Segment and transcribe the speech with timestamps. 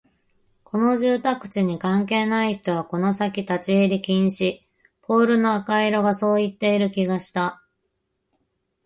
[0.63, 4.57] この住宅地に関係のない人はこの先立ち入り禁止、
[5.03, 7.61] ポールの赤色がそう言っている気がした